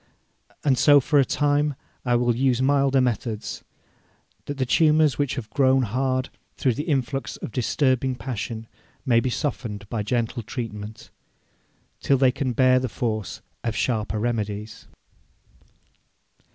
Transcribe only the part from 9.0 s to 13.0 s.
may be softened by gentle treatment, till they can bear the